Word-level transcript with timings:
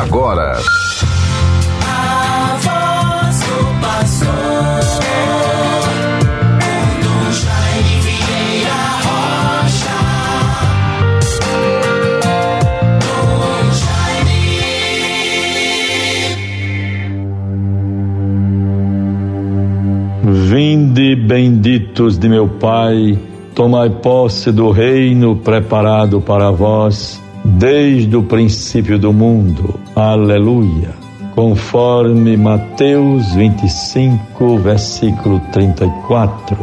agora. 0.00 0.58
Vinde, 20.24 21.14
benditos 21.16 22.18
de 22.18 22.28
meu 22.28 22.48
Pai, 22.48 23.18
tomai 23.54 23.90
posse 23.90 24.50
do 24.50 24.70
reino 24.70 25.36
preparado 25.36 26.20
para 26.20 26.50
vós 26.50 27.22
desde 27.44 28.16
o 28.16 28.22
princípio 28.22 28.98
do 28.98 29.12
mundo. 29.12 29.83
Aleluia. 29.96 30.92
Conforme 31.36 32.36
Mateus 32.36 33.32
25, 33.34 34.58
versículo 34.58 35.40
34. 35.52 36.56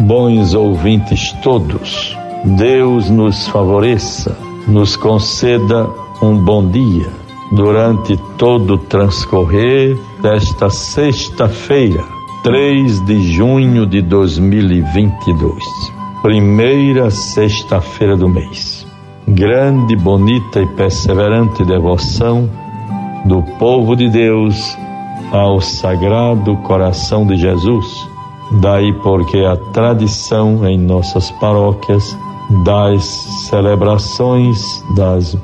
Bons 0.00 0.52
ouvintes 0.52 1.32
todos, 1.42 2.14
Deus 2.44 3.08
nos 3.08 3.48
favoreça, 3.48 4.36
nos 4.68 4.94
conceda 4.94 5.88
um 6.20 6.36
bom 6.36 6.68
dia 6.68 7.08
durante 7.52 8.14
todo 8.36 8.74
o 8.74 8.78
transcorrer 8.78 9.96
desta 10.20 10.68
sexta-feira, 10.68 12.04
3 12.42 13.06
de 13.06 13.32
junho 13.32 13.86
de 13.86 14.02
2022, 14.02 15.54
primeira 16.22 17.10
sexta-feira 17.10 18.18
do 18.18 18.28
mês 18.28 18.86
grande, 19.28 19.96
bonita 19.96 20.60
e 20.60 20.66
perseverante 20.66 21.64
devoção 21.64 22.48
do 23.26 23.42
povo 23.58 23.94
de 23.94 24.08
Deus 24.08 24.76
ao 25.32 25.60
Sagrado 25.60 26.56
Coração 26.58 27.26
de 27.26 27.36
Jesus. 27.36 27.86
Daí 28.60 28.92
porque 29.02 29.38
a 29.38 29.56
tradição 29.72 30.66
em 30.66 30.78
nossas 30.78 31.30
paróquias 31.32 32.16
das 32.64 33.04
celebrações 33.48 34.84
das, 34.94 35.36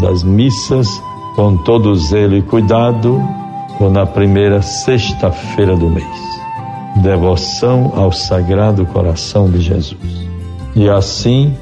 das 0.00 0.22
missas 0.22 1.02
com 1.34 1.56
todo 1.58 1.94
zelo 1.96 2.36
e 2.36 2.42
cuidado 2.42 3.20
na 3.92 4.06
primeira 4.06 4.62
sexta-feira 4.62 5.76
do 5.76 5.90
mês. 5.90 6.40
Devoção 6.96 7.92
ao 7.96 8.12
Sagrado 8.12 8.86
Coração 8.86 9.50
de 9.50 9.60
Jesus. 9.60 10.28
E 10.76 10.88
assim 10.88 11.52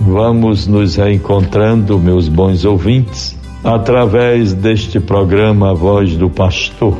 Vamos 0.00 0.66
nos 0.66 0.96
reencontrando, 0.96 1.98
meus 1.98 2.26
bons 2.26 2.64
ouvintes, 2.64 3.36
através 3.64 4.52
deste 4.52 4.98
programa 4.98 5.74
Voz 5.74 6.16
do 6.16 6.30
Pastor, 6.30 6.96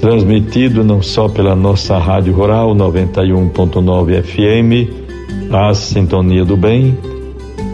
transmitido 0.00 0.82
não 0.82 1.00
só 1.02 1.28
pela 1.28 1.54
nossa 1.54 1.98
Rádio 1.98 2.34
Rural 2.34 2.74
91.9 2.74 4.22
FM, 4.22 5.52
a 5.52 5.74
Sintonia 5.74 6.44
do 6.44 6.56
Bem, 6.56 6.98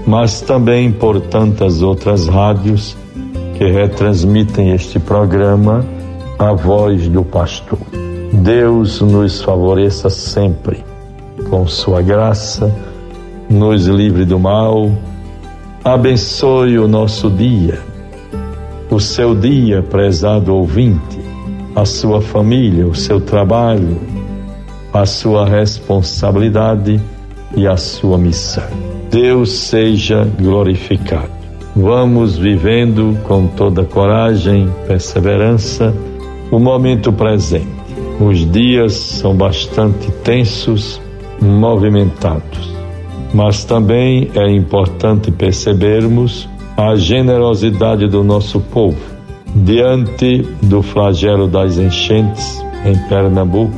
mas 0.06 0.40
também 0.40 0.92
por 0.92 1.20
tantas 1.20 1.82
outras 1.82 2.28
rádios 2.28 2.96
que 3.56 3.64
retransmitem 3.64 4.72
este 4.72 4.98
programa 4.98 5.84
A 6.38 6.52
Voz 6.52 7.08
do 7.08 7.24
Pastor. 7.24 7.78
Deus 8.32 9.00
nos 9.00 9.42
favoreça 9.42 10.10
sempre 10.10 10.84
com 11.48 11.66
sua 11.66 12.02
graça 12.02 12.72
nos 13.48 13.86
livre 13.86 14.24
do 14.24 14.38
mal, 14.38 14.90
abençoe 15.82 16.78
o 16.78 16.86
nosso 16.86 17.30
dia, 17.30 17.80
o 18.90 18.98
seu 18.98 19.34
dia, 19.34 19.82
prezado 19.82 20.54
ouvinte, 20.54 21.18
a 21.74 21.84
sua 21.84 22.20
família, 22.20 22.86
o 22.86 22.94
seu 22.94 23.20
trabalho, 23.20 23.98
a 24.92 25.04
sua 25.04 25.46
responsabilidade 25.46 27.00
e 27.56 27.66
a 27.66 27.76
sua 27.76 28.18
missão. 28.18 28.68
Deus 29.10 29.50
seja 29.52 30.26
glorificado. 30.38 31.30
Vamos 31.76 32.36
vivendo 32.36 33.16
com 33.24 33.46
toda 33.46 33.84
coragem, 33.84 34.68
perseverança, 34.86 35.94
o 36.50 36.58
momento 36.58 37.12
presente. 37.12 37.68
Os 38.20 38.50
dias 38.50 38.94
são 38.94 39.34
bastante 39.34 40.10
tensos, 40.24 41.00
movimentados 41.40 42.78
mas 43.32 43.64
também 43.64 44.30
é 44.34 44.50
importante 44.50 45.30
percebermos 45.30 46.48
a 46.78 46.94
generosidade 46.94 48.06
do 48.06 48.22
nosso 48.22 48.60
povo 48.60 48.96
diante 49.52 50.42
do 50.62 50.80
flagelo 50.80 51.48
das 51.48 51.76
enchentes 51.76 52.64
em 52.84 52.96
Pernambuco, 53.08 53.76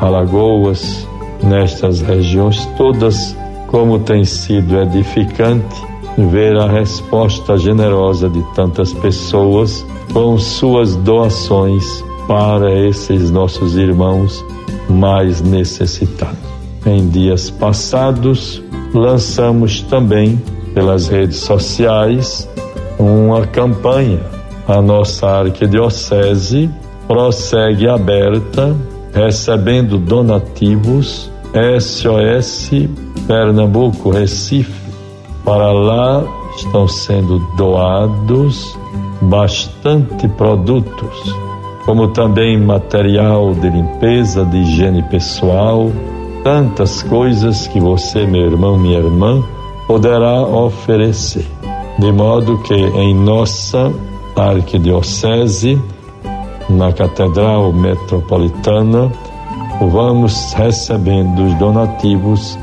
Alagoas, 0.00 1.04
nestas 1.42 2.00
regiões 2.00 2.64
todas, 2.76 3.36
como 3.66 3.98
tem 3.98 4.24
sido 4.24 4.78
edificante 4.78 5.82
ver 6.16 6.56
a 6.56 6.68
resposta 6.68 7.58
generosa 7.58 8.28
de 8.28 8.42
tantas 8.54 8.92
pessoas 8.92 9.84
com 10.12 10.38
suas 10.38 10.94
doações 10.94 12.04
para 12.28 12.72
esses 12.86 13.32
nossos 13.32 13.76
irmãos 13.76 14.44
mais 14.88 15.42
necessitados. 15.42 16.38
Em 16.86 17.08
dias 17.08 17.50
passados, 17.50 18.62
lançamos 18.94 19.82
também 19.82 20.40
pelas 20.78 21.08
redes 21.08 21.38
sociais 21.38 22.48
uma 23.00 23.44
campanha. 23.44 24.20
A 24.68 24.80
nossa 24.80 25.26
arquidiocese 25.26 26.70
prossegue 27.08 27.88
aberta, 27.88 28.76
recebendo 29.12 29.98
donativos 29.98 31.32
SOS 31.80 32.70
Pernambuco, 33.26 34.10
Recife. 34.10 34.88
Para 35.44 35.72
lá 35.72 36.22
estão 36.56 36.86
sendo 36.86 37.40
doados 37.56 38.78
bastante 39.20 40.28
produtos, 40.28 41.34
como 41.84 42.06
também 42.08 42.56
material 42.56 43.52
de 43.52 43.68
limpeza, 43.68 44.44
de 44.44 44.58
higiene 44.58 45.02
pessoal, 45.02 45.90
tantas 46.44 47.02
coisas 47.02 47.66
que 47.66 47.80
você, 47.80 48.24
meu 48.26 48.42
irmão, 48.42 48.78
minha 48.78 48.98
irmã, 48.98 49.42
poderá 49.88 50.42
oferecer. 50.42 51.46
De 51.98 52.12
modo 52.12 52.58
que 52.58 52.74
em 52.74 53.14
nossa 53.14 53.90
arquidiocese, 54.36 55.80
na 56.68 56.92
Catedral 56.92 57.72
Metropolitana, 57.72 59.10
vamos 59.80 60.52
recebendo 60.52 61.46
os 61.46 61.54
donativos 61.54 62.56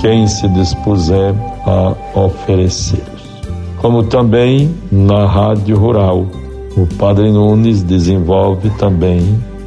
quem 0.00 0.26
se 0.28 0.48
dispuser 0.48 1.34
a 1.66 1.94
oferecê-los. 2.18 3.20
Como 3.82 4.04
também 4.04 4.74
na 4.90 5.26
Rádio 5.26 5.76
Rural, 5.76 6.24
o 6.76 6.86
Padre 6.96 7.30
Nunes 7.32 7.82
desenvolve 7.82 8.70
também 8.78 9.20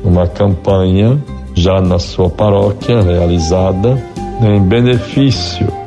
uma 0.03 0.25
campanha 0.25 1.21
já 1.53 1.81
na 1.81 1.99
sua 1.99 2.29
paróquia 2.29 3.01
realizada 3.01 4.01
em 4.41 4.59
benefício 4.61 5.82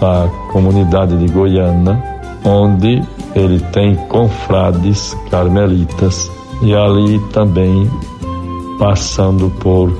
da 0.00 0.28
comunidade 0.50 1.16
de 1.16 1.32
Goiânia, 1.32 2.02
onde 2.44 3.02
ele 3.34 3.60
tem 3.72 3.94
confrades 4.08 5.16
carmelitas 5.30 6.30
e 6.62 6.74
ali 6.74 7.18
também 7.32 7.88
passando 8.78 9.50
por 9.60 9.92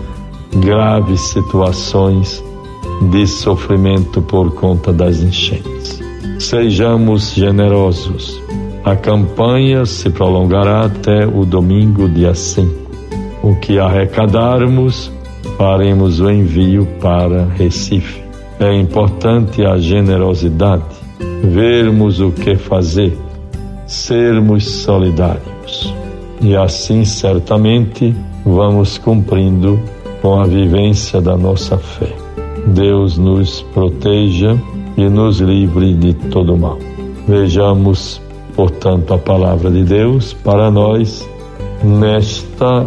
graves 0.57 1.21
situações 1.21 2.43
de 3.11 3.27
sofrimento 3.27 4.21
por 4.23 4.55
conta 4.55 4.93
das 4.93 5.21
enchentes. 5.21 6.01
Sejamos 6.39 7.35
generosos. 7.35 8.41
A 8.85 8.97
campanha 8.97 9.85
se 9.85 10.09
prolongará 10.09 10.87
até 10.87 11.27
o 11.27 11.45
domingo, 11.45 12.09
dia 12.09 12.35
5 12.35 12.81
o 13.43 13.55
que 13.57 13.79
arrecadarmos, 13.79 15.11
faremos 15.57 16.21
o 16.21 16.31
envio 16.31 16.87
para 17.01 17.45
Recife. 17.45 18.30
É 18.61 18.75
importante 18.75 19.65
a 19.65 19.79
generosidade, 19.79 20.85
vermos 21.43 22.21
o 22.21 22.31
que 22.31 22.57
fazer, 22.57 23.17
sermos 23.87 24.71
solidários. 24.83 25.95
E 26.43 26.55
assim, 26.55 27.03
certamente, 27.07 28.15
vamos 28.45 28.99
cumprindo 28.99 29.81
com 30.21 30.39
a 30.39 30.47
vivência 30.47 31.23
da 31.23 31.39
nossa 31.39 31.79
fé. 31.79 32.15
Deus 32.67 33.17
nos 33.17 33.63
proteja 33.73 34.55
e 34.95 35.09
nos 35.09 35.41
livre 35.41 35.95
de 35.95 36.13
todo 36.13 36.55
mal. 36.55 36.79
Vejamos, 37.27 38.21
portanto, 38.55 39.15
a 39.15 39.19
palavra 39.19 39.71
de 39.71 39.85
Deus 39.85 40.35
para 40.35 40.71
nós 40.71 41.27
nesta 41.83 42.87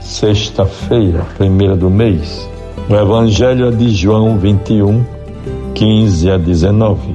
sexta-feira, 0.00 1.24
primeira 1.38 1.76
do 1.76 1.88
mês. 1.88 2.52
O 2.86 2.94
Evangelho 2.94 3.68
é 3.68 3.70
de 3.70 3.88
João 3.94 4.36
21, 4.36 5.02
15 5.74 6.30
a 6.30 6.36
19. 6.36 7.14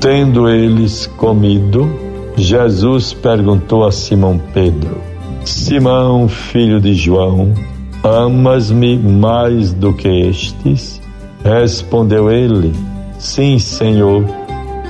Tendo 0.00 0.48
eles 0.48 1.06
comido, 1.06 1.88
Jesus 2.36 3.12
perguntou 3.12 3.84
a 3.84 3.92
Simão 3.92 4.40
Pedro: 4.52 5.00
Simão, 5.44 6.26
filho 6.26 6.80
de 6.80 6.94
João, 6.94 7.54
amas-me 8.02 8.98
mais 8.98 9.72
do 9.72 9.92
que 9.92 10.08
estes? 10.08 11.00
Respondeu 11.44 12.28
ele: 12.28 12.72
Sim, 13.16 13.60
Senhor, 13.60 14.24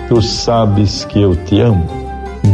tu 0.09 0.23
sabes 0.23 1.05
que 1.05 1.21
eu 1.21 1.37
te 1.37 1.61
amo. 1.61 1.87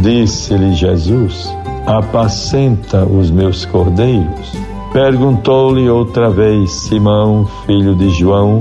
Disse-lhe 0.01 0.73
Jesus: 0.73 1.55
Apacenta 1.85 3.05
os 3.05 3.31
meus 3.31 3.63
cordeiros. 3.63 4.70
Perguntou-lhe 4.93 5.89
outra 5.89 6.29
vez 6.29 6.69
Simão, 6.69 7.47
filho 7.65 7.95
de 7.95 8.09
João: 8.09 8.59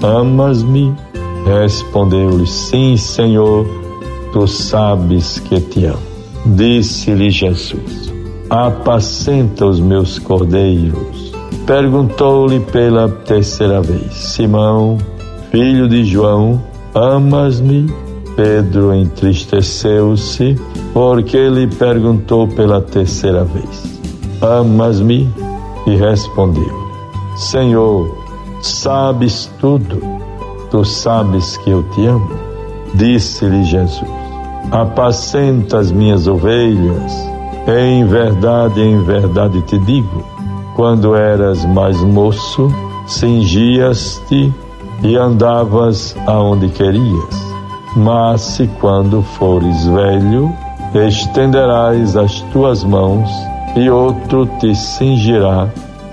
Amas-me? 0.00 0.94
Respondeu-lhe: 1.44 2.46
Sim, 2.46 2.96
Senhor, 2.96 3.66
tu 4.32 4.46
sabes 4.46 5.40
que 5.40 5.60
te 5.60 5.86
amo. 5.86 5.98
Disse-lhe 6.46 7.28
Jesus: 7.28 8.12
Apacenta 8.48 9.66
os 9.66 9.80
meus 9.80 10.16
cordeiros. 10.20 11.32
Perguntou-lhe 11.66 12.60
pela 12.60 13.08
terceira 13.08 13.82
vez: 13.82 14.14
Simão, 14.14 14.96
filho 15.50 15.88
de 15.88 16.04
João, 16.04 16.62
amas-me? 16.94 17.92
Pedro 18.36 18.94
entristeceu-se 18.94 20.56
porque 20.92 21.48
lhe 21.48 21.66
perguntou 21.66 22.46
pela 22.46 22.80
terceira 22.80 23.42
vez: 23.42 24.00
Amas-me? 24.40 25.43
E 25.86 25.96
respondeu: 25.96 26.72
Senhor, 27.36 28.16
sabes 28.60 29.50
tudo, 29.60 30.00
tu 30.70 30.84
sabes 30.84 31.56
que 31.58 31.70
eu 31.70 31.82
te 31.90 32.06
amo. 32.06 32.30
Disse-lhe 32.94 33.64
Jesus: 33.64 34.10
Apacenta 34.70 35.78
as 35.78 35.90
minhas 35.90 36.26
ovelhas. 36.26 37.12
Em 37.66 38.04
verdade, 38.04 38.80
em 38.80 39.02
verdade 39.02 39.60
te 39.62 39.78
digo: 39.78 40.24
quando 40.74 41.14
eras 41.14 41.64
mais 41.64 42.00
moço, 42.00 42.68
cingias-te 43.06 44.52
e 45.02 45.16
andavas 45.16 46.16
aonde 46.26 46.68
querias. 46.68 47.54
Mas 47.96 48.40
se 48.40 48.66
quando 48.80 49.22
fores 49.22 49.86
velho, 49.86 50.52
estenderás 50.94 52.16
as 52.16 52.40
tuas 52.52 52.82
mãos 52.82 53.30
e 53.76 53.90
outro 53.90 54.46
te 54.60 54.74
cingirá 54.74 55.68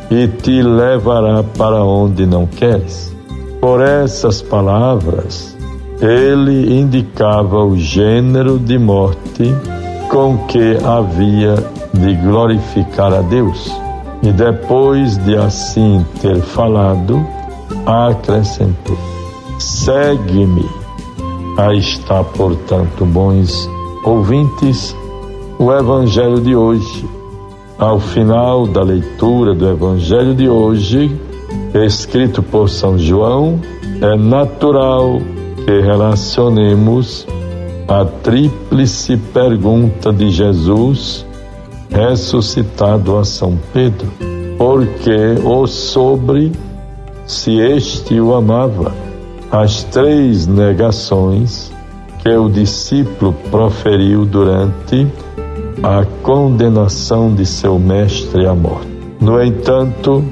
e 0.09 0.27
te 0.27 0.61
levará 0.61 1.43
para 1.43 1.83
onde 1.83 2.25
não 2.25 2.45
queres. 2.45 3.15
Por 3.59 3.81
essas 3.81 4.41
palavras, 4.41 5.55
ele 6.01 6.79
indicava 6.79 7.63
o 7.63 7.77
gênero 7.77 8.57
de 8.57 8.77
morte 8.77 9.55
com 10.09 10.37
que 10.47 10.77
havia 10.83 11.55
de 11.93 12.15
glorificar 12.15 13.13
a 13.13 13.21
Deus. 13.21 13.71
E 14.23 14.31
depois 14.31 15.17
de 15.17 15.35
assim 15.37 16.05
ter 16.21 16.41
falado, 16.41 17.25
acrescentou: 17.85 18.97
Segue-me. 19.57 20.65
Aí 21.57 21.77
está, 21.77 22.23
portanto, 22.23 23.05
bons 23.05 23.69
ouvintes, 24.03 24.95
o 25.59 25.71
Evangelho 25.71 26.39
de 26.41 26.55
hoje 26.55 27.20
ao 27.81 27.99
final 27.99 28.67
da 28.67 28.83
leitura 28.83 29.55
do 29.55 29.67
Evangelho 29.67 30.35
de 30.35 30.47
hoje, 30.47 31.19
escrito 31.73 32.43
por 32.43 32.69
São 32.69 32.95
João, 32.95 33.59
é 33.99 34.15
natural 34.15 35.19
que 35.65 35.81
relacionemos 35.81 37.25
a 37.87 38.05
tríplice 38.05 39.17
pergunta 39.17 40.13
de 40.13 40.29
Jesus 40.29 41.25
ressuscitado 41.89 43.17
a 43.17 43.25
São 43.25 43.57
Pedro, 43.73 44.07
porque 44.59 45.41
ou 45.43 45.65
sobre 45.65 46.51
se 47.25 47.59
este 47.59 48.21
o 48.21 48.35
amava, 48.35 48.93
as 49.51 49.83
três 49.85 50.45
negações 50.45 51.73
que 52.19 52.29
o 52.29 52.47
discípulo 52.47 53.33
proferiu 53.49 54.23
durante 54.23 55.07
a 55.83 56.05
condenação 56.21 57.33
de 57.33 57.45
seu 57.45 57.79
mestre 57.79 58.45
à 58.45 58.53
morte. 58.53 58.87
No 59.19 59.41
entanto, 59.41 60.23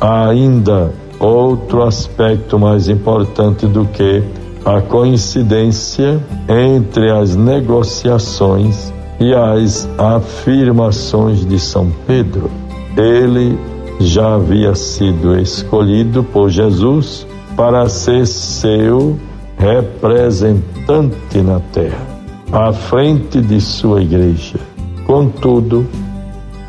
há 0.00 0.28
ainda 0.28 0.92
outro 1.18 1.82
aspecto 1.82 2.58
mais 2.58 2.88
importante 2.88 3.66
do 3.66 3.86
que 3.86 4.22
a 4.64 4.80
coincidência 4.80 6.20
entre 6.48 7.10
as 7.10 7.36
negociações 7.36 8.92
e 9.20 9.34
as 9.34 9.88
afirmações 9.98 11.44
de 11.46 11.58
São 11.58 11.90
Pedro. 12.06 12.50
Ele 12.96 13.58
já 14.00 14.34
havia 14.34 14.74
sido 14.74 15.38
escolhido 15.38 16.22
por 16.24 16.48
Jesus 16.48 17.26
para 17.56 17.88
ser 17.88 18.26
seu 18.26 19.18
representante 19.58 21.38
na 21.42 21.60
terra, 21.60 22.06
à 22.54 22.72
frente 22.72 23.40
de 23.40 23.60
sua 23.60 24.00
igreja. 24.00 24.60
Contudo, 25.08 25.84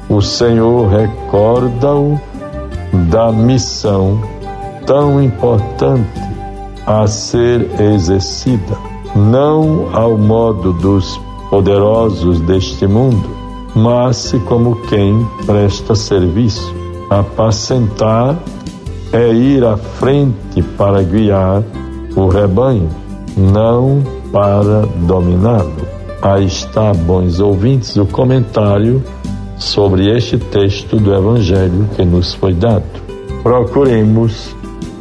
o 0.09 0.19
Senhor 0.19 0.89
recorda-o 0.89 2.19
da 3.11 3.31
missão 3.31 4.19
tão 4.87 5.21
importante 5.21 6.19
a 6.87 7.05
ser 7.05 7.69
exercida, 7.79 8.75
não 9.15 9.89
ao 9.93 10.17
modo 10.17 10.73
dos 10.73 11.19
poderosos 11.51 12.39
deste 12.41 12.87
mundo, 12.87 13.29
mas 13.75 14.33
como 14.47 14.75
quem 14.87 15.23
presta 15.45 15.93
serviço. 15.93 16.73
Apacentar 17.11 18.35
é 19.13 19.31
ir 19.31 19.63
à 19.63 19.77
frente 19.77 20.63
para 20.75 21.03
guiar 21.03 21.61
o 22.15 22.27
rebanho, 22.27 22.89
não 23.37 24.14
para 24.35 24.85
dominá-lo. 25.07 25.87
Aí 26.21 26.45
está, 26.45 26.91
bons 26.91 27.39
ouvintes, 27.39 27.95
o 27.95 28.05
comentário 28.05 29.01
sobre 29.57 30.13
este 30.13 30.37
texto 30.37 30.97
do 30.97 31.15
Evangelho 31.15 31.87
que 31.95 32.03
nos 32.03 32.33
foi 32.33 32.53
dado. 32.53 32.83
Procuremos 33.41 34.53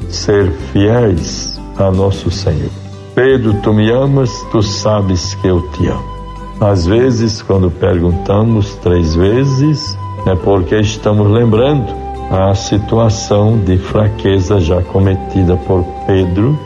ser 0.09 0.53
fiéis 0.73 1.61
a 1.77 1.91
nosso 1.91 2.31
Senhor. 2.31 2.71
Pedro, 3.17 3.55
tu 3.61 3.73
me 3.73 3.91
amas, 3.91 4.31
tu 4.53 4.63
sabes 4.63 5.35
que 5.35 5.49
eu 5.49 5.61
te 5.73 5.89
amo. 5.89 6.15
Às 6.61 6.87
vezes, 6.87 7.43
quando 7.43 7.73
perguntamos 7.73 8.77
três 8.77 9.17
vezes, 9.17 9.99
é 10.27 10.37
porque 10.37 10.77
estamos 10.79 11.29
lembrando 11.29 11.93
a 12.31 12.55
situação 12.55 13.59
de 13.59 13.79
fraqueza 13.79 14.61
já 14.61 14.81
cometida 14.81 15.57
por 15.57 15.83
Pedro, 16.07 16.57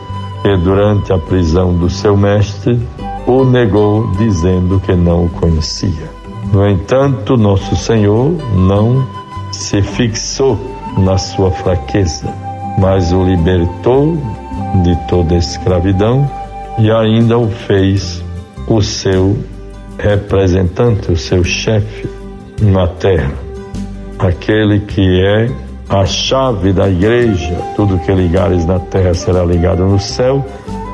que 0.41 0.57
durante 0.57 1.11
a 1.13 1.17
prisão 1.17 1.73
do 1.75 1.89
seu 1.89 2.15
mestre 2.15 2.79
o 3.27 3.43
negou, 3.43 4.09
dizendo 4.17 4.79
que 4.79 4.93
não 4.93 5.25
o 5.25 5.29
conhecia. 5.29 6.09
No 6.51 6.67
entanto, 6.67 7.37
nosso 7.37 7.75
Senhor 7.75 8.31
não 8.55 9.05
se 9.51 9.81
fixou 9.81 10.57
na 10.97 11.17
sua 11.17 11.51
fraqueza, 11.51 12.33
mas 12.79 13.11
o 13.11 13.23
libertou 13.23 14.17
de 14.83 14.95
toda 15.07 15.35
escravidão 15.35 16.29
e 16.79 16.89
ainda 16.91 17.37
o 17.37 17.49
fez 17.49 18.23
o 18.67 18.81
seu 18.81 19.37
representante, 19.97 21.11
o 21.11 21.17
seu 21.17 21.43
chefe 21.43 22.07
na 22.61 22.87
terra, 22.87 23.33
aquele 24.17 24.79
que 24.79 25.21
é 25.21 25.49
a 25.89 26.05
chave 26.05 26.71
da 26.71 26.87
igreja, 26.89 27.55
tudo 27.75 27.99
que 27.99 28.11
ligares 28.11 28.65
na 28.65 28.79
terra 28.79 29.13
será 29.13 29.43
ligado 29.43 29.85
no 29.85 29.99
céu 29.99 30.45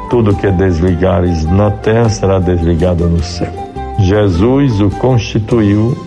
tudo 0.10 0.36
que 0.36 0.52
desligares 0.52 1.46
na 1.46 1.72
terra 1.72 2.10
será 2.10 2.40
desligado 2.40 3.08
no 3.10 3.24
céu. 3.24 3.52
Jesus 4.00 4.80
o 4.80 4.90
constituiu 4.90 5.98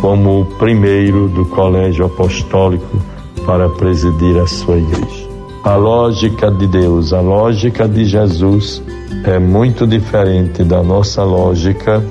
como 0.00 0.42
o 0.42 0.44
primeiro 0.44 1.28
do 1.28 1.46
colégio 1.46 2.06
apostólico 2.06 3.00
para 3.46 3.68
presidir 3.68 4.38
a 4.38 4.46
sua 4.46 4.78
igreja. 4.78 5.28
A 5.64 5.76
lógica 5.76 6.50
de 6.50 6.66
Deus, 6.66 7.12
a 7.12 7.20
lógica 7.20 7.86
de 7.86 8.04
Jesus 8.04 8.82
é 9.24 9.38
muito 9.38 9.86
diferente 9.86 10.64
da 10.64 10.82
nossa 10.82 11.22
lógica, 11.22 12.02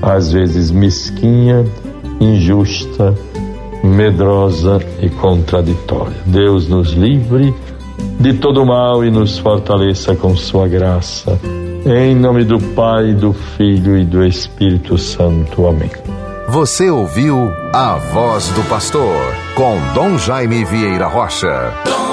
às 0.00 0.32
vezes 0.32 0.70
mesquinha, 0.70 1.64
injusta, 2.18 3.14
medrosa 3.82 4.78
e 5.00 5.08
contraditória. 5.08 6.16
Deus 6.26 6.68
nos 6.68 6.92
livre 6.92 7.54
de 8.20 8.34
todo 8.34 8.64
mal 8.64 9.04
e 9.04 9.10
nos 9.10 9.38
fortaleça 9.38 10.14
com 10.14 10.36
sua 10.36 10.66
graça. 10.68 11.38
Em 11.84 12.14
nome 12.14 12.44
do 12.44 12.58
Pai, 12.58 13.12
do 13.12 13.32
Filho 13.32 13.96
e 13.96 14.04
do 14.04 14.24
Espírito 14.24 14.98
Santo. 14.98 15.66
Amém. 15.66 15.90
Você 16.48 16.90
ouviu 16.90 17.52
a 17.72 17.96
voz 17.96 18.48
do 18.50 18.62
pastor 18.68 19.34
com 19.54 19.78
Dom 19.94 20.16
Jaime 20.16 20.64
Vieira 20.64 21.06
Rocha. 21.06 22.05